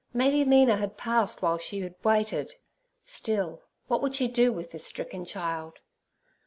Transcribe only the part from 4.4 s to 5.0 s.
with this